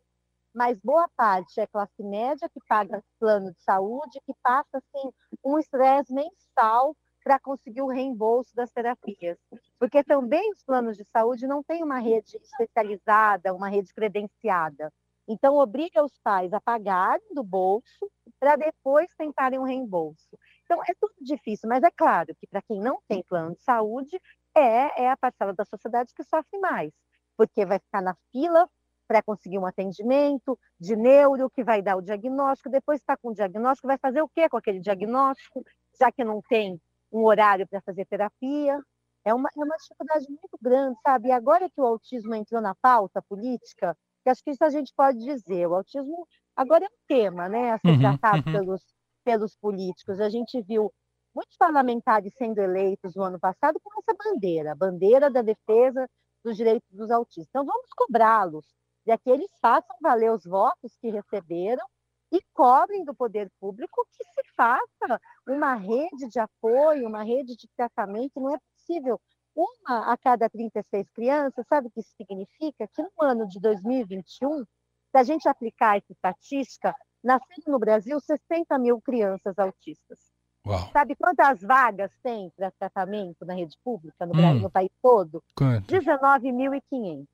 mas 0.55 0.79
boa 0.79 1.08
parte 1.17 1.61
é 1.61 1.67
classe 1.67 2.02
média 2.02 2.49
que 2.49 2.61
paga 2.69 3.02
plano 3.19 3.52
de 3.52 3.61
saúde, 3.62 4.20
que 4.25 4.32
passa 4.41 4.79
assim, 4.79 5.11
um 5.44 5.58
estresse 5.58 6.14
mensal 6.14 6.96
para 7.25 7.41
conseguir 7.41 7.82
o 7.82 7.88
reembolso 7.88 8.55
das 8.55 8.70
terapias. 8.70 9.38
Porque 9.79 10.05
também 10.05 10.52
os 10.52 10.62
planos 10.62 10.96
de 10.96 11.05
saúde 11.05 11.46
não 11.46 11.62
têm 11.62 11.82
uma 11.82 11.99
rede 11.99 12.37
especializada, 12.37 13.55
uma 13.55 13.69
rede 13.69 13.93
credenciada. 13.93 14.93
Então, 15.26 15.56
obriga 15.56 16.05
os 16.05 16.17
pais 16.19 16.52
a 16.52 16.61
pagarem 16.61 17.35
do 17.35 17.43
bolso 17.43 18.11
para 18.38 18.56
depois 18.56 19.08
tentarem 19.17 19.58
um 19.58 19.64
reembolso. 19.64 20.38
Então, 20.64 20.82
é 20.82 20.94
tudo 21.00 21.14
difícil, 21.20 21.69
mas 21.69 21.82
é 21.82 21.90
claro 21.90 22.35
que 22.37 22.47
para 22.47 22.61
quem 22.61 22.79
não 22.79 23.00
tem 23.08 23.23
plano 23.23 23.56
de 23.56 23.62
saúde, 23.62 24.20
é, 24.54 25.04
é 25.04 25.10
a 25.10 25.16
parcela 25.16 25.52
da 25.52 25.64
sociedade 25.64 26.12
que 26.14 26.24
sofre 26.24 26.58
mais, 26.58 26.92
porque 27.36 27.64
vai 27.66 27.78
ficar 27.78 28.02
na 28.02 28.14
fila 28.32 28.68
para 29.06 29.22
conseguir 29.22 29.58
um 29.58 29.66
atendimento 29.66 30.58
de 30.80 30.96
neuro, 30.96 31.50
que 31.50 31.62
vai 31.62 31.82
dar 31.82 31.96
o 31.96 32.02
diagnóstico, 32.02 32.70
depois 32.70 33.00
está 33.00 33.16
com 33.16 33.30
o 33.30 33.34
diagnóstico, 33.34 33.88
vai 33.88 33.98
fazer 33.98 34.22
o 34.22 34.28
que 34.28 34.48
com 34.48 34.56
aquele 34.56 34.80
diagnóstico, 34.80 35.62
já 35.98 36.10
que 36.10 36.24
não 36.24 36.40
tem 36.48 36.80
um 37.12 37.24
horário 37.24 37.66
para 37.68 37.80
fazer 37.82 38.06
terapia. 38.06 38.80
É 39.24 39.32
uma, 39.32 39.48
é 39.56 39.64
uma 39.64 39.76
dificuldade 39.76 40.26
muito 40.28 40.58
grande, 40.60 40.98
sabe? 41.02 41.28
E 41.28 41.32
agora 41.32 41.68
que 41.70 41.80
o 41.80 41.86
autismo 41.86 42.34
entrou 42.34 42.60
na 42.60 42.74
pauta 42.74 43.22
política, 43.22 43.96
que 44.22 44.30
acho 44.30 44.42
que 44.42 44.50
isso 44.50 44.64
a 44.64 44.70
gente 44.70 44.92
pode 44.94 45.18
dizer, 45.18 45.66
o 45.66 45.74
autismo 45.74 46.26
agora 46.56 46.84
é 46.84 46.88
um 46.88 47.06
tema, 47.06 47.48
né, 47.48 47.73
a 47.73 47.78
ser 47.78 47.88
uhum, 47.88 47.99
tratado 48.00 48.42
uhum. 48.46 48.52
Pelos, 48.52 48.82
pelos 49.25 49.56
políticos. 49.56 50.20
A 50.20 50.28
gente 50.28 50.61
viu 50.62 50.92
muitos 51.35 51.57
parlamentares 51.57 52.35
sendo 52.37 52.59
eleitos 52.59 53.14
no 53.14 53.23
ano 53.25 53.38
passado 53.41 53.81
com 53.81 53.91
essa 53.99 54.14
bandeira, 54.14 54.73
a 54.73 54.76
bandeira 54.76 55.31
da 55.31 55.43
defesa 55.43 56.09
dos 56.45 56.57
direitos 56.57 56.88
dos 56.93 57.11
autistas. 57.11 57.49
Então, 57.49 57.64
vamos 57.64 57.91
cobrá-los, 57.97 58.67
de 59.05 59.17
que 59.19 59.31
eles 59.31 59.50
façam 59.61 59.97
valer 60.00 60.31
os 60.31 60.45
votos 60.45 60.97
que 61.00 61.11
receberam 61.11 61.85
e 62.31 62.41
cobrem 62.53 63.05
do 63.05 63.14
poder 63.14 63.50
público 63.61 64.07
que 64.11 64.25
se 64.25 64.43
faça 64.57 65.21
uma 65.47 65.75
rede 65.75 66.29
de 66.29 66.38
apoio, 66.38 67.07
uma 67.07 67.23
rede 67.23 67.57
de 67.57 67.69
tratamento. 67.76 68.41
Não 68.41 68.55
é 68.55 68.59
possível 68.59 69.21
uma 69.55 70.12
a 70.12 70.17
cada 70.17 70.49
36 70.49 71.11
crianças, 71.11 71.67
sabe 71.69 71.87
o 71.87 71.91
que 71.91 72.00
isso 72.00 72.14
significa? 72.17 72.88
Que 72.88 73.03
no 73.03 73.11
ano 73.21 73.47
de 73.47 73.61
2021, 73.61 74.64
se 74.64 74.67
a 75.14 75.23
gente 75.23 75.49
aplicar 75.49 75.97
essa 75.97 76.12
estatística, 76.12 76.95
nasceram 77.23 77.73
no 77.73 77.79
Brasil 77.79 78.19
60 78.21 78.79
mil 78.79 79.00
crianças 79.00 79.59
autistas. 79.59 80.19
Uau. 80.66 80.90
Sabe 80.92 81.14
quantas 81.14 81.61
vagas 81.61 82.11
tem 82.23 82.50
para 82.56 82.71
tratamento 82.71 83.44
na 83.44 83.54
rede 83.54 83.76
pública 83.85 84.25
no, 84.25 84.33
hum. 84.33 84.37
Brasil, 84.37 84.62
no 84.62 84.71
país 84.71 84.90
todo? 85.02 85.42
19.500. 85.59 87.26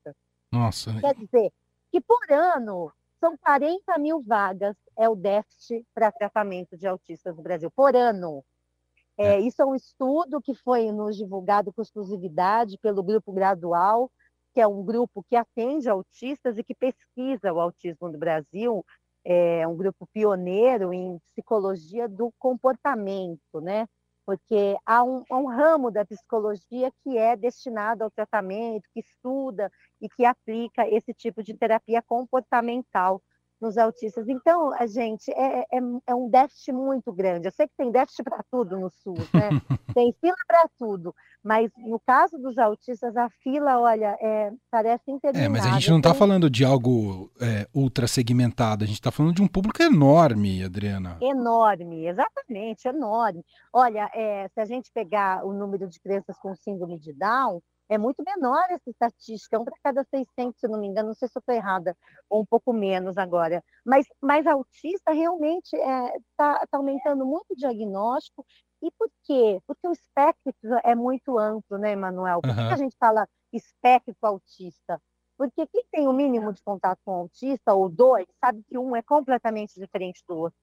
Nossa. 0.51 0.93
Quer 0.99 1.15
dizer 1.15 1.51
que 1.91 2.01
por 2.01 2.19
ano 2.29 2.91
são 3.19 3.37
40 3.37 3.97
mil 3.99 4.21
vagas 4.21 4.75
é 4.97 5.07
o 5.07 5.15
déficit 5.15 5.85
para 5.93 6.11
tratamento 6.11 6.75
de 6.75 6.87
autistas 6.87 7.35
no 7.35 7.43
Brasil, 7.43 7.71
por 7.71 7.95
ano. 7.95 8.43
É, 9.17 9.35
é. 9.35 9.39
Isso 9.39 9.61
é 9.61 9.65
um 9.65 9.75
estudo 9.75 10.41
que 10.41 10.53
foi 10.55 10.91
nos 10.91 11.15
divulgado 11.15 11.71
com 11.71 11.81
exclusividade 11.81 12.77
pelo 12.79 13.03
Grupo 13.03 13.31
Gradual, 13.31 14.11
que 14.53 14.59
é 14.59 14.67
um 14.67 14.83
grupo 14.83 15.23
que 15.23 15.35
atende 15.35 15.87
autistas 15.87 16.57
e 16.57 16.63
que 16.63 16.75
pesquisa 16.75 17.53
o 17.53 17.59
autismo 17.59 18.09
no 18.09 18.17
Brasil, 18.17 18.85
é 19.25 19.67
um 19.67 19.75
grupo 19.75 20.07
pioneiro 20.13 20.93
em 20.93 21.19
psicologia 21.31 22.07
do 22.07 22.31
comportamento, 22.39 23.61
né? 23.61 23.87
Porque 24.25 24.77
há 24.85 25.03
um, 25.03 25.23
um, 25.31 25.45
ramo 25.45 25.91
da 25.91 26.05
psicologia 26.05 26.91
que 27.03 27.17
é 27.17 27.35
destinado 27.35 28.03
ao 28.03 28.11
tratamento, 28.11 28.87
que 28.93 28.99
estuda 28.99 29.71
e 29.99 30.07
que 30.07 30.25
aplica 30.25 30.87
esse 30.87 31.13
tipo 31.13 31.43
de 31.43 31.55
terapia 31.55 32.01
comportamental 32.01 33.21
nos 33.61 33.77
autistas. 33.77 34.27
Então, 34.27 34.73
a 34.73 34.87
gente, 34.87 35.31
é, 35.31 35.59
é, 35.71 35.79
é, 36.07 36.15
um 36.15 36.29
déficit 36.29 36.71
muito 36.71 37.13
grande. 37.13 37.47
Eu 37.47 37.51
sei 37.51 37.67
que 37.67 37.73
tem 37.77 37.91
déficit 37.91 38.23
para 38.23 38.43
tudo 38.51 38.77
no 38.77 38.89
SUS, 38.89 39.31
né? 39.31 39.49
tem 39.95 40.13
fila 40.19 40.35
para 40.47 40.67
tudo, 40.79 41.13
mas 41.43 41.71
no 41.77 41.99
caso 41.99 42.37
dos 42.37 42.57
autistas, 42.57 43.15
a 43.15 43.29
fila, 43.43 43.79
olha, 43.79 44.17
é, 44.19 44.51
parece 44.71 45.11
interminável. 45.11 45.45
É, 45.45 45.49
mas 45.49 45.65
a 45.65 45.77
gente 45.77 45.89
não 45.91 45.97
está 45.97 46.13
falando 46.13 46.49
de 46.49 46.65
algo 46.65 47.31
é, 47.39 47.67
ultra 47.73 48.07
segmentado, 48.07 48.83
a 48.83 48.87
gente 48.87 48.97
está 48.97 49.11
falando 49.11 49.35
de 49.35 49.41
um 49.41 49.47
público 49.47 49.81
enorme, 49.83 50.63
Adriana. 50.63 51.17
Enorme, 51.21 52.07
exatamente, 52.07 52.87
enorme. 52.87 53.43
Olha, 53.71 54.09
é, 54.13 54.47
se 54.49 54.59
a 54.59 54.65
gente 54.65 54.91
pegar 54.91 55.45
o 55.45 55.53
número 55.53 55.87
de 55.87 55.99
crianças 55.99 56.37
com 56.39 56.55
síndrome 56.55 56.99
de 56.99 57.13
Down, 57.13 57.61
é 57.91 57.97
muito 57.97 58.23
menor 58.23 58.63
essa 58.69 58.89
estatística, 58.89 59.59
um 59.59 59.65
para 59.65 59.75
cada 59.83 60.03
600, 60.05 60.57
se 60.57 60.65
não 60.65 60.79
me 60.79 60.87
engano, 60.87 61.09
não 61.09 61.13
sei 61.13 61.27
se 61.27 61.37
eu 61.37 61.41
estou 61.41 61.53
errada, 61.53 61.93
ou 62.29 62.41
um 62.41 62.45
pouco 62.45 62.71
menos 62.71 63.17
agora. 63.17 63.61
Mas, 63.85 64.07
mas 64.21 64.47
autista 64.47 65.11
realmente 65.11 65.75
está 65.75 66.05
é, 66.07 66.19
tá, 66.37 66.67
tá 66.71 66.77
aumentando 66.77 67.25
muito 67.25 67.51
o 67.51 67.55
diagnóstico. 67.55 68.45
E 68.81 68.89
por 68.91 69.11
quê? 69.25 69.61
Porque 69.67 69.85
o 69.85 69.91
espectro 69.91 70.53
é 70.85 70.95
muito 70.95 71.37
amplo, 71.37 71.77
né, 71.77 71.91
Emanuel? 71.91 72.39
Por 72.39 72.55
que, 72.55 72.61
uhum. 72.61 72.67
que 72.69 72.73
a 72.73 72.77
gente 72.77 72.95
fala 72.97 73.27
espectro 73.51 74.15
autista? 74.21 75.01
Porque 75.37 75.67
quem 75.67 75.83
tem 75.91 76.07
o 76.07 76.13
mínimo 76.13 76.53
de 76.53 76.63
contato 76.63 76.99
com 77.03 77.11
o 77.11 77.19
autista, 77.23 77.73
ou 77.73 77.89
dois, 77.89 78.25
sabe 78.39 78.63
que 78.69 78.77
um 78.77 78.95
é 78.95 79.01
completamente 79.01 79.77
diferente 79.77 80.23
do 80.25 80.37
outro. 80.37 80.57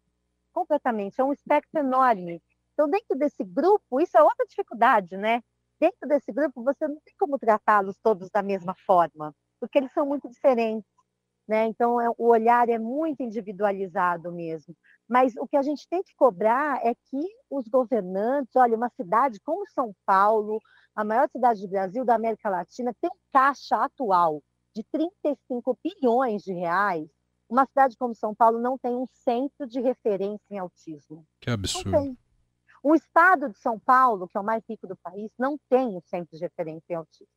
Completamente. 0.51 1.21
É 1.21 1.25
um 1.25 1.35
espectro 1.35 1.79
enorme. 1.79 2.43
Então, 2.73 2.89
dentro 2.89 3.19
desse 3.19 3.45
grupo, 3.45 4.01
isso 4.01 4.17
é 4.17 4.23
outra 4.23 4.47
dificuldade, 4.47 5.15
né? 5.15 5.43
Dentro 5.81 6.09
desse 6.09 6.33
grupo 6.33 6.63
você 6.63 6.87
não 6.87 6.99
tem 7.05 7.15
como 7.19 7.39
tratá-los 7.39 7.97
todos 8.03 8.31
da 8.31 8.43
mesma 8.43 8.75
forma, 8.87 9.35
porque 9.61 9.79
eles 9.79 9.93
são 9.93 10.07
muito 10.07 10.29
diferentes. 10.29 10.89
Né? 11.47 11.67
Então, 11.67 11.99
é, 11.99 12.11
o 12.11 12.27
olhar 12.27 12.69
é 12.69 12.79
muito 12.79 13.23
individualizado 13.23 14.31
mesmo. 14.31 14.77
Mas 15.09 15.35
o 15.37 15.47
que 15.47 15.57
a 15.57 15.63
gente 15.63 15.89
tem 15.89 16.03
que 16.03 16.15
cobrar 16.15 16.85
é 16.85 16.95
que 16.95 17.27
os 17.51 17.67
governantes, 17.67 18.55
olha, 18.55 18.77
uma 18.77 18.91
cidade 18.91 19.41
como 19.41 19.67
São 19.71 19.95
Paulo, 20.05 20.61
a 20.95 21.03
maior 21.03 21.27
cidade 21.31 21.63
do 21.63 21.69
Brasil, 21.69 22.05
da 22.05 22.17
América 22.17 22.51
Latina, 22.51 22.93
tem 23.01 23.09
um 23.11 23.19
caixa 23.33 23.77
atual 23.77 24.43
de 24.77 24.85
35 24.93 25.79
bilhões 25.83 26.43
de 26.43 26.53
reais. 26.53 27.09
Uma 27.49 27.65
cidade 27.65 27.97
como 27.97 28.15
São 28.15 28.35
Paulo 28.35 28.61
não 28.61 28.77
tem 28.77 28.95
um 28.95 29.07
centro 29.25 29.67
de 29.67 29.81
referência 29.81 30.45
em 30.51 30.59
autismo. 30.59 31.25
Que 31.41 31.51
absurdo. 31.51 32.15
O 32.89 32.95
estado 32.95 33.51
de 33.51 33.59
São 33.59 33.79
Paulo, 33.79 34.27
que 34.27 34.39
é 34.39 34.41
o 34.41 34.43
mais 34.43 34.65
rico 34.67 34.87
do 34.87 34.97
país, 34.97 35.31
não 35.39 35.59
tem 35.69 35.95
o 35.95 36.01
centro 36.01 36.35
de 36.35 36.43
referência 36.43 36.95
em 36.95 36.97
autismo. 36.97 37.29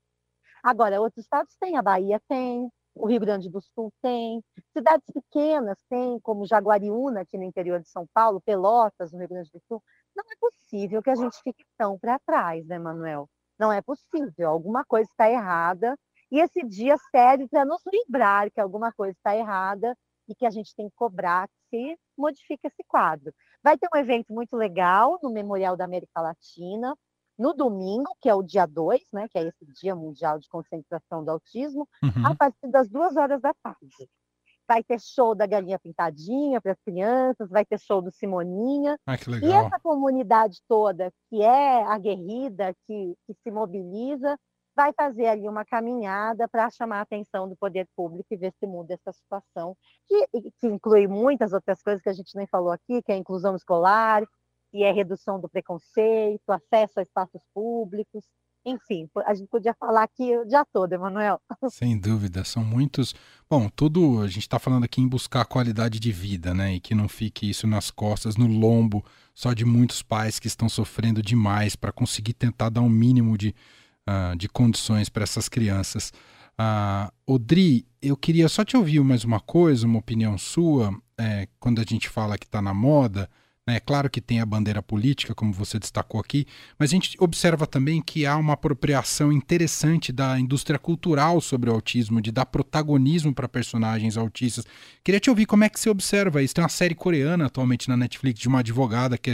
Agora, 0.64 1.02
outros 1.02 1.26
estados 1.26 1.54
têm, 1.58 1.76
a 1.76 1.82
Bahia 1.82 2.22
tem, 2.26 2.72
o 2.96 3.06
Rio 3.06 3.20
Grande 3.20 3.50
do 3.50 3.60
Sul 3.60 3.92
tem, 4.02 4.42
cidades 4.72 5.06
pequenas 5.14 5.78
têm, 5.90 6.22
como 6.22 6.46
Jaguariúna, 6.46 7.20
aqui 7.20 7.38
no 7.38 7.44
interior 7.44 7.82
de 7.82 7.90
São 7.90 8.08
Paulo, 8.14 8.40
Pelotas, 8.40 9.12
no 9.12 9.20
Rio 9.20 9.28
Grande 9.28 9.52
do 9.52 9.60
Sul. 9.68 9.84
Não 10.16 10.24
é 10.24 10.36
possível 10.40 11.04
que 11.04 11.10
a 11.10 11.16
gente 11.16 11.36
fique 11.44 11.66
tão 11.78 12.00
para 12.00 12.18
trás, 12.20 12.66
né, 12.66 12.80
Manuel? 12.80 13.30
Não 13.60 13.74
é 13.74 13.82
possível. 13.82 14.50
Alguma 14.50 14.86
coisa 14.86 15.10
está 15.12 15.30
errada. 15.30 16.00
E 16.32 16.40
esse 16.40 16.64
dia 16.64 16.96
serve 17.14 17.50
para 17.50 17.66
nos 17.66 17.82
lembrar 17.86 18.50
que 18.52 18.62
alguma 18.62 18.94
coisa 18.94 19.12
está 19.18 19.36
errada 19.36 19.98
e 20.30 20.34
que 20.34 20.46
a 20.46 20.50
gente 20.50 20.74
tem 20.74 20.88
que 20.90 20.96
cobrar 20.96 21.50
que 21.70 21.96
se 21.96 22.00
modifique 22.18 22.68
esse 22.68 22.84
quadro. 22.86 23.34
Vai 23.64 23.78
ter 23.78 23.88
um 23.94 23.98
evento 23.98 24.34
muito 24.34 24.56
legal 24.56 25.20
no 25.22 25.30
Memorial 25.30 25.78
da 25.78 25.86
América 25.86 26.22
Latina, 26.22 26.96
no 27.38 27.54
domingo, 27.54 28.10
que 28.22 28.30
é 28.30 28.36
o 28.36 28.44
dia 28.44 28.66
2, 28.66 29.02
né, 29.12 29.28
que 29.30 29.38
é 29.38 29.48
esse 29.48 29.66
Dia 29.82 29.96
Mundial 29.96 30.40
de 30.40 30.48
Conscientização 30.48 31.24
do 31.24 31.32
Autismo, 31.32 31.88
uhum. 32.04 32.28
a 32.28 32.36
partir 32.36 32.68
das 32.70 32.90
duas 32.90 33.16
horas 33.16 33.42
da 33.42 33.54
tarde. 33.64 34.10
Vai 34.68 34.84
ter 34.84 35.00
show 35.02 35.36
da 35.36 35.46
Galinha 35.46 35.80
Pintadinha 35.80 36.62
para 36.62 36.72
as 36.72 36.82
crianças, 36.82 37.50
vai 37.50 37.66
ter 37.66 37.80
show 37.80 38.02
do 38.02 38.12
Simoninha. 38.12 38.98
Ah, 39.06 39.18
que 39.18 39.30
legal. 39.30 39.50
E 39.50 39.54
essa 39.54 39.80
comunidade 39.80 40.60
toda, 40.68 41.12
que 41.30 41.42
é 41.42 41.84
aguerrida, 41.84 42.74
que, 42.86 43.16
que 43.26 43.34
se 43.44 43.52
mobiliza, 43.52 44.38
vai 44.76 44.94
fazer 44.94 45.28
ali 45.28 45.48
uma 45.48 45.66
caminhada 45.66 46.48
para 46.48 46.70
chamar 46.70 47.00
a 47.00 47.02
atenção 47.02 47.48
do 47.48 47.56
poder 47.56 47.88
público 47.96 48.28
e 48.32 48.38
ver 48.38 48.54
se 48.60 48.66
muda 48.66 48.94
essa 48.94 49.12
situação, 49.12 49.76
que, 50.08 50.28
que 50.60 50.68
inclui 50.68 51.08
muitas 51.08 51.54
outras 51.54 51.82
coisas 51.82 52.02
que 52.02 52.10
a 52.10 52.14
gente 52.14 52.36
nem 52.36 52.48
falou 52.48 52.72
aqui, 52.72 53.02
que 53.02 53.12
é 53.12 53.16
a 53.16 53.18
inclusão 53.18 53.56
escolar, 53.56 54.24
que 54.72 54.84
é 54.84 54.92
redução 54.92 55.40
do 55.40 55.50
preconceito, 55.50 56.50
acesso 56.50 57.00
a 57.00 57.04
espaços 57.04 57.42
públicos, 57.54 58.26
enfim, 58.64 59.10
a 59.26 59.34
gente 59.34 59.48
podia 59.48 59.74
falar 59.74 60.04
aqui 60.04 60.38
o 60.38 60.46
dia 60.46 60.64
todo, 60.72 60.94
Emanuel. 60.94 61.42
Sem 61.72 62.00
dúvida, 62.00 62.44
são 62.44 62.64
muitos. 62.64 63.16
Bom, 63.50 63.68
tudo 63.70 64.22
a 64.22 64.28
gente 64.28 64.42
está 64.42 64.60
falando 64.60 64.84
aqui 64.84 65.02
em 65.02 65.08
buscar 65.08 65.46
qualidade 65.46 66.00
de 66.00 66.12
vida, 66.12 66.54
né? 66.54 66.76
E 66.76 66.80
que 66.80 66.94
não 66.94 67.10
fique 67.10 67.50
isso 67.50 67.66
nas 67.66 67.90
costas, 67.90 68.38
no 68.38 68.46
lombo, 68.46 69.04
só 69.34 69.54
de 69.54 69.66
muitos 69.66 70.04
pais 70.04 70.38
que 70.38 70.46
estão 70.46 70.70
sofrendo 70.70 71.24
demais 71.24 71.76
para 71.76 71.92
conseguir 71.92 72.34
tentar 72.34 72.70
dar 72.70 72.82
um 72.82 72.90
mínimo 72.90 73.36
de, 73.36 73.56
uh, 74.10 74.36
de 74.36 74.48
condições 74.50 75.10
para 75.10 75.24
essas 75.24 75.48
crianças. 75.50 76.12
Uh, 76.60 77.12
Odri, 77.26 77.86
eu 78.02 78.16
queria 78.18 78.48
só 78.50 78.64
te 78.64 78.78
ouvir 78.78 79.02
mais 79.04 79.24
uma 79.24 79.40
coisa, 79.40 79.86
uma 79.86 80.00
opinião 80.00 80.38
sua, 80.38 80.96
é, 81.18 81.48
quando 81.60 81.80
a 81.80 81.86
gente 81.88 82.10
fala 82.10 82.38
que 82.38 82.46
está 82.46 82.62
na 82.62 82.74
moda. 82.74 83.30
É 83.68 83.80
claro 83.80 84.10
que 84.10 84.20
tem 84.20 84.42
a 84.42 84.46
bandeira 84.46 84.82
política, 84.82 85.36
como 85.36 85.54
você 85.54 85.78
destacou 85.78 86.20
aqui, 86.20 86.46
mas 86.80 86.90
a 86.90 86.94
gente 86.94 87.16
observa 87.20 87.68
também 87.68 88.02
que 88.02 88.26
há 88.26 88.36
uma 88.36 88.54
apropriação 88.54 89.32
interessante 89.32 90.12
da 90.12 90.38
indústria 90.40 90.80
cultural 90.80 91.40
sobre 91.40 91.70
o 91.70 91.74
autismo, 91.74 92.20
de 92.20 92.32
dar 92.32 92.48
protagonismo 92.48 93.34
para 93.34 93.48
personagens 93.48 94.18
autistas. 94.18 94.66
Queria 95.04 95.20
te 95.20 95.30
ouvir 95.30 95.46
como 95.46 95.64
é 95.64 95.70
que 95.70 95.80
você 95.80 95.90
observa 95.90 96.42
isso. 96.42 96.56
Tem 96.56 96.64
uma 96.64 96.70
série 96.70 96.96
coreana 96.96 97.46
atualmente 97.46 97.88
na 97.88 97.96
Netflix 97.96 98.40
de 98.40 98.48
uma 98.48 98.60
advogada 98.60 99.18
que 99.18 99.30
é 99.30 99.34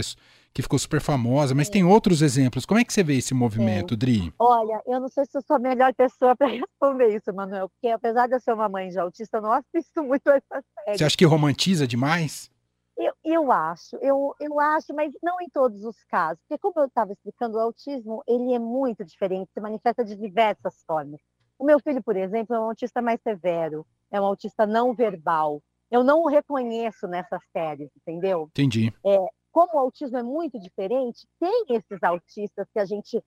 que 0.52 0.62
ficou 0.62 0.78
super 0.78 1.00
famosa, 1.00 1.54
mas 1.54 1.66
Sim. 1.66 1.74
tem 1.74 1.84
outros 1.84 2.22
exemplos. 2.22 2.66
Como 2.66 2.80
é 2.80 2.84
que 2.84 2.92
você 2.92 3.02
vê 3.02 3.16
esse 3.16 3.34
movimento, 3.34 3.94
Sim. 3.94 3.98
Dri? 3.98 4.34
Olha, 4.38 4.82
eu 4.86 5.00
não 5.00 5.08
sei 5.08 5.24
se 5.24 5.36
eu 5.36 5.42
sou 5.42 5.56
a 5.56 5.58
melhor 5.58 5.94
pessoa 5.94 6.34
para 6.36 6.48
responder 6.48 7.14
isso, 7.14 7.32
Manuel, 7.32 7.68
porque 7.68 7.88
apesar 7.88 8.26
de 8.26 8.34
eu 8.34 8.40
ser 8.40 8.52
uma 8.52 8.68
mãe 8.68 8.88
de 8.88 8.98
autista, 8.98 9.38
eu 9.38 9.42
não 9.42 9.52
assisto 9.52 10.02
muito 10.02 10.28
essa 10.28 10.62
série. 10.84 10.98
Você 10.98 11.04
acha 11.04 11.16
que 11.16 11.24
romantiza 11.24 11.86
demais? 11.86 12.50
Eu, 12.96 13.12
eu 13.24 13.52
acho, 13.52 13.96
eu, 14.02 14.34
eu 14.40 14.58
acho, 14.58 14.92
mas 14.92 15.12
não 15.22 15.40
em 15.40 15.48
todos 15.48 15.84
os 15.84 16.02
casos, 16.04 16.42
porque 16.48 16.60
como 16.60 16.80
eu 16.80 16.86
estava 16.86 17.12
explicando, 17.12 17.56
o 17.56 17.60
autismo 17.60 18.24
ele 18.26 18.52
é 18.52 18.58
muito 18.58 19.04
diferente, 19.04 19.52
se 19.54 19.60
manifesta 19.60 20.04
de 20.04 20.16
diversas 20.16 20.82
formas. 20.84 21.20
O 21.56 21.64
meu 21.64 21.78
filho, 21.78 22.02
por 22.02 22.16
exemplo, 22.16 22.56
é 22.56 22.60
um 22.60 22.64
autista 22.64 23.00
mais 23.00 23.20
severo, 23.22 23.86
é 24.10 24.20
um 24.20 24.24
autista 24.24 24.66
não 24.66 24.94
verbal. 24.94 25.62
Eu 25.90 26.04
não 26.04 26.22
o 26.22 26.28
reconheço 26.28 27.06
nessas 27.06 27.40
séries, 27.52 27.88
entendeu? 27.96 28.48
Entendi. 28.50 28.92
É, 29.04 29.16
como 29.58 29.74
o 29.74 29.78
autismo 29.80 30.16
é 30.16 30.22
muito 30.22 30.56
diferente, 30.60 31.26
tem 31.40 31.64
esses 31.70 32.00
autistas 32.04 32.64
que 32.72 32.78
a 32.78 32.84
gente 32.84 33.20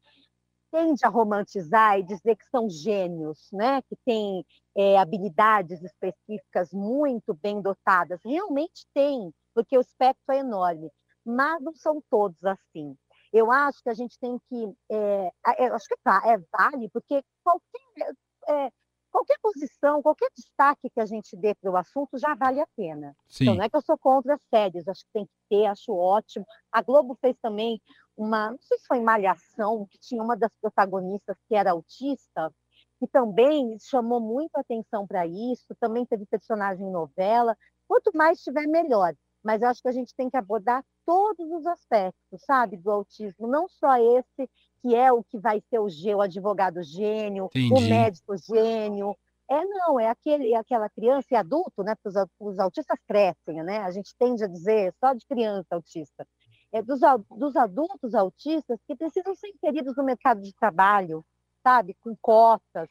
tende 0.72 1.06
a 1.06 1.10
romantizar 1.10 2.00
e 2.00 2.04
dizer 2.04 2.38
que 2.38 2.46
são 2.46 2.70
gênios, 2.70 3.50
né? 3.52 3.82
que 3.82 3.98
têm 4.06 4.46
é, 4.74 4.98
habilidades 4.98 5.84
específicas 5.84 6.72
muito 6.72 7.34
bem 7.34 7.62
dotadas. 7.62 8.22
Realmente 8.24 8.88
tem, 8.94 9.34
porque 9.54 9.78
o 9.78 9.82
espectro 9.82 10.34
é 10.34 10.38
enorme, 10.38 10.90
mas 11.26 11.62
não 11.62 11.76
são 11.76 12.02
todos 12.10 12.42
assim. 12.46 12.96
Eu 13.34 13.52
acho 13.52 13.84
que 13.84 13.90
a 13.90 13.94
gente 13.94 14.18
tem 14.18 14.40
que. 14.48 14.74
É, 14.90 15.32
eu 15.60 15.76
acho 15.76 15.86
que 15.86 15.96
é, 15.96 16.38
vale, 16.58 16.90
porque 16.94 17.22
qualquer 17.44 18.16
é, 18.48 18.72
qualquer 19.12 19.38
posição, 19.42 20.02
qualquer 20.02 20.30
destaque 20.36 20.90
que 20.90 21.00
a 21.00 21.06
gente 21.06 21.36
dê 21.36 21.54
para 21.56 21.70
o 21.70 21.78
assunto 21.78 22.18
já 22.18 22.34
vale 22.34 22.62
a 22.62 22.68
pena. 22.76 23.16
Sim. 23.28 23.44
Então, 23.44 23.56
não 23.56 23.64
é 23.64 23.70
que 23.70 23.76
eu 23.76 23.82
sou 23.82 23.98
contra 23.98 24.36
as 24.36 24.42
séries, 24.44 24.88
acho 24.88 25.04
que 25.06 25.12
tem 25.14 25.26
que 25.26 25.32
ter, 25.50 25.66
acho 25.66 25.94
ótimo. 25.94 26.46
A 26.72 26.82
Globo 26.82 27.18
fez 27.20 27.36
também 27.42 27.80
uma, 28.18 28.52
não 28.52 28.60
sei 28.62 28.78
se 28.78 28.88
foi 28.88 29.00
Malhação, 29.02 29.86
que 29.90 30.00
tinha 30.00 30.24
uma 30.24 30.36
das 30.38 30.52
protagonistas 30.62 31.38
que 31.48 31.56
era 31.56 31.72
autista, 31.72 32.54
que 33.00 33.08
também 33.08 33.78
chamou 33.80 34.20
muito 34.20 34.56
atenção 34.56 35.08
para 35.08 35.26
isso, 35.26 35.76
também 35.80 36.06
teve 36.06 36.26
personagem 36.26 36.88
em 36.88 36.92
novela. 36.92 37.58
Quanto 37.88 38.16
mais 38.16 38.42
tiver, 38.42 38.68
melhor. 38.68 39.14
Mas 39.44 39.64
acho 39.64 39.82
que 39.82 39.88
a 39.88 39.92
gente 39.92 40.14
tem 40.16 40.30
que 40.30 40.38
abordar 40.38 40.86
todos 41.04 41.52
os 41.52 41.66
aspectos, 41.66 42.44
sabe, 42.46 42.78
do 42.78 42.92
autismo, 42.92 43.48
não 43.48 43.68
só 43.68 43.98
esse 43.98 44.48
que 44.82 44.96
é 44.96 45.12
o 45.12 45.24
que 45.24 45.38
vai 45.38 45.62
ser 45.70 45.80
o, 45.80 45.90
G, 45.90 46.16
o 46.16 46.22
advogado 46.22 46.82
gênio, 46.82 47.46
Entendi. 47.46 47.74
o 47.74 47.82
médico 47.82 48.36
gênio. 48.38 49.16
É, 49.50 49.66
não, 49.66 50.00
é 50.00 50.08
aquele, 50.10 50.54
é 50.54 50.58
aquela 50.58 50.90
criança 50.90 51.28
e 51.32 51.36
adulto, 51.36 51.84
né? 51.84 51.94
Porque 51.96 52.18
os, 52.18 52.28
os, 52.40 52.60
autistas 52.60 52.98
crescem, 53.08 53.62
né? 53.64 53.80
A 53.80 53.92
gente 53.92 54.16
tende 54.18 54.44
a 54.44 54.48
dizer 54.48 54.94
só 55.00 55.14
de 55.14 55.26
criança 55.26 55.76
autista. 55.76 56.26
É 56.72 56.82
dos, 56.82 57.02
dos 57.38 57.56
adultos 57.56 58.16
autistas 58.16 58.80
que 58.88 58.96
precisam 58.96 59.36
ser 59.36 59.50
inseridos 59.50 59.96
no 59.98 60.04
mercado 60.04 60.42
de 60.42 60.54
trabalho, 60.54 61.24
sabe? 61.62 61.96
Com 62.02 62.16
cotas, 62.22 62.88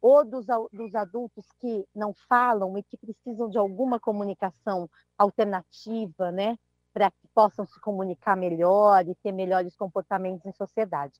ou 0.00 0.24
dos, 0.24 0.46
dos 0.70 0.94
adultos 0.94 1.46
que 1.58 1.84
não 1.94 2.14
falam 2.28 2.76
e 2.78 2.82
que 2.82 2.96
precisam 2.96 3.48
de 3.48 3.58
alguma 3.58 3.98
comunicação 3.98 4.88
alternativa, 5.18 6.30
né? 6.30 6.58
Para 6.92 7.10
que 7.10 7.26
possam 7.34 7.66
se 7.66 7.80
comunicar 7.80 8.36
melhor 8.36 9.08
e 9.08 9.14
ter 9.16 9.32
melhores 9.32 9.74
comportamentos 9.74 10.44
em 10.46 10.52
sociedade. 10.52 11.14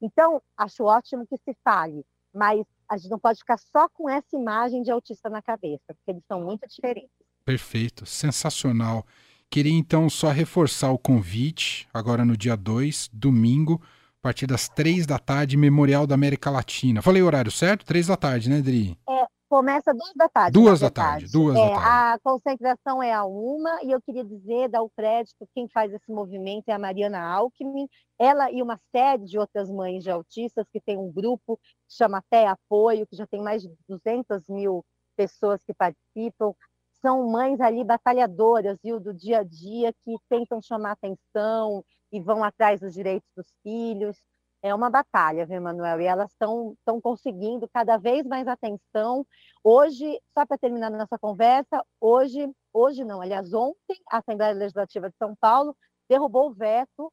Então, 0.00 0.42
acho 0.56 0.84
ótimo 0.84 1.26
que 1.26 1.36
se 1.38 1.56
fale, 1.64 2.04
mas 2.34 2.64
a 2.88 2.96
gente 2.96 3.10
não 3.10 3.18
pode 3.18 3.38
ficar 3.40 3.58
só 3.58 3.88
com 3.88 4.08
essa 4.08 4.36
imagem 4.36 4.82
de 4.82 4.90
autista 4.90 5.28
na 5.28 5.42
cabeça, 5.42 5.84
porque 5.88 6.10
eles 6.10 6.24
são 6.26 6.40
muito 6.40 6.66
diferentes. 6.68 7.10
Perfeito, 7.44 8.06
sensacional. 8.06 9.04
Queria 9.50 9.72
então 9.72 10.08
só 10.10 10.28
reforçar 10.28 10.90
o 10.90 10.98
convite, 10.98 11.88
agora 11.92 12.24
no 12.24 12.36
dia 12.36 12.56
2, 12.56 13.08
domingo, 13.12 13.80
a 14.18 14.20
partir 14.20 14.46
das 14.46 14.68
três 14.68 15.06
da 15.06 15.18
tarde, 15.18 15.56
Memorial 15.56 16.06
da 16.06 16.14
América 16.14 16.50
Latina. 16.50 17.00
Falei 17.00 17.22
o 17.22 17.26
horário 17.26 17.50
certo? 17.50 17.84
Três 17.84 18.08
da 18.08 18.16
tarde, 18.16 18.50
né, 18.50 18.60
Dri? 18.60 18.98
É, 19.08 19.17
começa 19.48 19.92
duas 19.92 20.14
da 20.14 20.28
tarde. 20.28 20.52
Duas 20.52 20.80
da 20.80 20.90
tarde, 20.90 21.32
duas 21.32 21.56
é, 21.56 21.60
da 21.60 21.74
tarde. 21.74 21.86
A 21.86 22.18
concentração 22.22 23.02
é 23.02 23.12
a 23.12 23.24
uma, 23.24 23.82
e 23.82 23.90
eu 23.90 24.00
queria 24.00 24.24
dizer, 24.24 24.68
dar 24.68 24.82
o 24.82 24.90
crédito, 24.90 25.48
quem 25.54 25.68
faz 25.68 25.92
esse 25.92 26.10
movimento 26.12 26.68
é 26.68 26.72
a 26.72 26.78
Mariana 26.78 27.20
Alckmin, 27.20 27.88
ela 28.18 28.50
e 28.50 28.62
uma 28.62 28.78
série 28.94 29.24
de 29.24 29.38
outras 29.38 29.70
mães 29.70 30.02
de 30.02 30.10
autistas, 30.10 30.68
que 30.70 30.80
tem 30.80 30.98
um 30.98 31.10
grupo 31.10 31.56
que 31.56 31.94
chama 31.96 32.18
Até 32.18 32.46
Apoio, 32.46 33.06
que 33.06 33.16
já 33.16 33.26
tem 33.26 33.42
mais 33.42 33.62
de 33.62 33.70
200 33.88 34.48
mil 34.48 34.84
pessoas 35.16 35.64
que 35.64 35.74
participam, 35.74 36.54
são 37.00 37.28
mães 37.28 37.60
ali 37.60 37.84
batalhadoras, 37.84 38.78
viu, 38.82 39.00
do 39.00 39.14
dia 39.14 39.40
a 39.40 39.42
dia, 39.42 39.92
que 40.04 40.16
tentam 40.28 40.60
chamar 40.60 40.92
atenção 40.92 41.84
e 42.12 42.20
vão 42.20 42.42
atrás 42.42 42.80
dos 42.80 42.92
direitos 42.92 43.28
dos 43.36 43.46
filhos. 43.62 44.16
É 44.60 44.74
uma 44.74 44.90
batalha, 44.90 45.46
viu, 45.46 45.60
Manuel? 45.62 46.00
E 46.00 46.04
elas 46.04 46.30
estão 46.32 47.00
conseguindo 47.00 47.68
cada 47.68 47.96
vez 47.96 48.26
mais 48.26 48.46
atenção. 48.48 49.24
Hoje, 49.62 50.20
só 50.36 50.44
para 50.44 50.58
terminar 50.58 50.90
nossa 50.90 51.18
conversa, 51.18 51.84
hoje, 52.00 52.50
hoje 52.72 53.04
não, 53.04 53.20
aliás, 53.20 53.52
ontem, 53.54 53.96
a 54.10 54.18
Assembleia 54.18 54.52
Legislativa 54.54 55.08
de 55.08 55.16
São 55.16 55.34
Paulo 55.36 55.76
derrubou 56.08 56.48
o 56.50 56.54
veto 56.54 57.12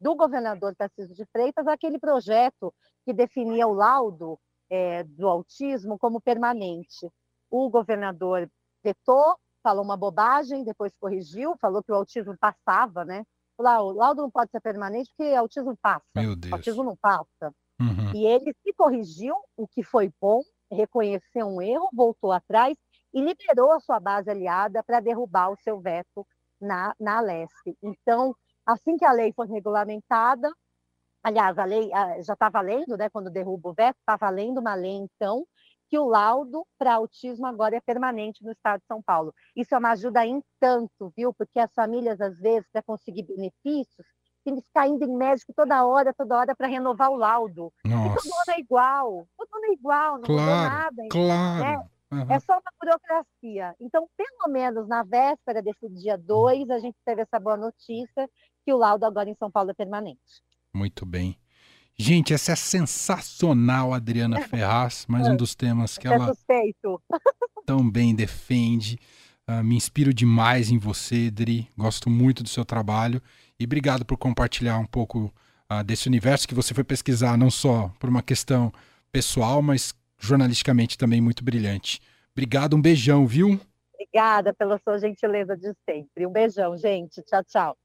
do 0.00 0.14
governador 0.14 0.74
Tarcísio 0.74 1.14
de 1.14 1.26
Freitas 1.26 1.66
aquele 1.66 1.98
projeto 1.98 2.72
que 3.04 3.12
definia 3.12 3.66
o 3.66 3.74
laudo 3.74 4.38
é, 4.70 5.04
do 5.04 5.28
autismo 5.28 5.98
como 5.98 6.20
permanente. 6.20 7.10
O 7.50 7.68
governador 7.68 8.50
vetou, 8.82 9.38
falou 9.62 9.84
uma 9.84 9.96
bobagem, 9.96 10.64
depois 10.64 10.92
corrigiu, 10.98 11.56
falou 11.60 11.82
que 11.82 11.92
o 11.92 11.94
autismo 11.94 12.36
passava, 12.38 13.04
né? 13.04 13.24
Lá, 13.58 13.82
o 13.82 13.92
laudo 13.92 14.22
não 14.22 14.30
pode 14.30 14.50
ser 14.50 14.60
permanente 14.60 15.10
porque 15.16 15.32
o 15.32 15.38
autismo 15.38 15.76
passa. 15.76 16.04
Meu 16.14 16.36
Deus. 16.36 16.52
O 16.52 16.56
autismo 16.56 16.84
não 16.84 16.96
passa. 16.96 17.54
Uhum. 17.80 18.12
E 18.14 18.26
ele 18.26 18.54
se 18.62 18.72
corrigiu, 18.74 19.34
o 19.56 19.66
que 19.66 19.82
foi 19.82 20.12
bom, 20.20 20.42
reconheceu 20.70 21.46
um 21.46 21.60
erro, 21.60 21.88
voltou 21.92 22.32
atrás 22.32 22.76
e 23.12 23.20
liberou 23.20 23.72
a 23.72 23.80
sua 23.80 24.00
base 24.00 24.30
aliada 24.30 24.82
para 24.82 25.00
derrubar 25.00 25.50
o 25.50 25.56
seu 25.56 25.80
veto 25.80 26.26
na, 26.60 26.94
na 26.98 27.18
Alesp. 27.18 27.76
Então, 27.82 28.34
assim 28.64 28.96
que 28.96 29.04
a 29.04 29.12
lei 29.12 29.32
for 29.32 29.46
regulamentada, 29.46 30.50
aliás, 31.22 31.58
a 31.58 31.64
lei 31.64 31.90
já 32.22 32.34
está 32.34 32.48
valendo, 32.48 32.96
né? 32.96 33.08
Quando 33.10 33.30
derruba 33.30 33.70
o 33.70 33.74
veto, 33.74 33.96
está 33.98 34.16
valendo 34.16 34.58
uma 34.58 34.74
lei, 34.74 34.92
então, 34.92 35.46
que 35.88 35.98
o 35.98 36.06
laudo 36.06 36.66
para 36.78 36.94
autismo 36.94 37.46
agora 37.46 37.76
é 37.76 37.80
permanente 37.80 38.44
no 38.44 38.52
estado 38.52 38.80
de 38.80 38.86
São 38.86 39.02
Paulo. 39.02 39.32
Isso 39.54 39.74
é 39.74 39.78
uma 39.78 39.92
ajuda 39.92 40.26
em 40.26 40.42
tanto, 40.60 41.12
viu? 41.16 41.32
Porque 41.32 41.58
as 41.58 41.72
famílias, 41.72 42.20
às 42.20 42.38
vezes, 42.38 42.68
para 42.72 42.82
conseguir 42.82 43.22
benefícios, 43.22 44.06
tem 44.44 44.54
que 44.54 44.62
ficar 44.62 44.86
indo 44.86 45.04
em 45.04 45.16
médico 45.16 45.52
toda 45.54 45.84
hora, 45.84 46.14
toda 46.14 46.36
hora 46.36 46.54
para 46.54 46.68
renovar 46.68 47.10
o 47.10 47.16
laudo. 47.16 47.72
Nossa. 47.84 48.06
E 48.06 48.14
todo 48.14 48.34
ano 48.34 48.56
é 48.56 48.60
igual, 48.60 49.28
todo 49.36 49.48
ano 49.52 49.64
é 49.64 49.72
igual, 49.72 50.12
não 50.18 50.22
claro, 50.22 50.42
mudou 50.42 50.56
nada. 50.56 51.02
Claro. 51.10 51.64
Né? 51.64 51.88
Uhum. 52.12 52.32
É 52.32 52.38
só 52.38 52.52
uma 52.52 52.72
burocracia. 52.80 53.74
Então, 53.80 54.08
pelo 54.16 54.52
menos 54.52 54.86
na 54.86 55.02
véspera 55.02 55.60
desse 55.60 55.88
dia 55.88 56.16
2, 56.16 56.70
a 56.70 56.78
gente 56.78 56.96
teve 57.04 57.22
essa 57.22 57.40
boa 57.40 57.56
notícia 57.56 58.30
que 58.64 58.72
o 58.72 58.76
laudo 58.76 59.04
agora 59.04 59.28
em 59.28 59.34
São 59.34 59.50
Paulo 59.50 59.70
é 59.70 59.74
permanente. 59.74 60.42
Muito 60.72 61.04
bem. 61.04 61.36
Gente, 61.98 62.34
essa 62.34 62.52
é 62.52 62.56
sensacional, 62.56 63.94
Adriana 63.94 64.42
Ferraz, 64.42 65.06
mais 65.08 65.26
um 65.26 65.34
dos 65.34 65.54
temas 65.54 65.96
que 65.96 66.06
é 66.06 66.12
ela 66.12 66.36
também 67.64 68.14
defende. 68.14 68.98
Uh, 69.48 69.64
me 69.64 69.76
inspiro 69.76 70.12
demais 70.12 70.70
em 70.70 70.76
você, 70.76 71.30
Dri. 71.30 71.70
Gosto 71.76 72.10
muito 72.10 72.42
do 72.42 72.50
seu 72.50 72.66
trabalho 72.66 73.22
e 73.58 73.64
obrigado 73.64 74.04
por 74.04 74.18
compartilhar 74.18 74.78
um 74.78 74.84
pouco 74.84 75.32
uh, 75.72 75.82
desse 75.82 76.06
universo 76.06 76.46
que 76.46 76.54
você 76.54 76.74
foi 76.74 76.84
pesquisar, 76.84 77.38
não 77.38 77.50
só 77.50 77.90
por 77.98 78.10
uma 78.10 78.22
questão 78.22 78.70
pessoal, 79.10 79.62
mas 79.62 79.94
jornalisticamente 80.18 80.98
também 80.98 81.22
muito 81.22 81.42
brilhante. 81.42 82.00
Obrigado, 82.32 82.76
um 82.76 82.82
beijão, 82.82 83.26
viu? 83.26 83.58
Obrigada 83.94 84.52
pela 84.52 84.78
sua 84.78 84.98
gentileza 84.98 85.56
de 85.56 85.72
sempre. 85.88 86.26
Um 86.26 86.30
beijão, 86.30 86.76
gente. 86.76 87.22
Tchau, 87.22 87.42
tchau. 87.44 87.76